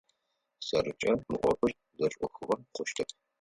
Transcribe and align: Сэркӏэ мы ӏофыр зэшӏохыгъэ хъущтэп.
Сэркӏэ 0.67 1.11
мы 1.27 1.35
ӏофыр 1.41 1.71
зэшӏохыгъэ 1.97 2.55
хъущтэп. 2.73 3.09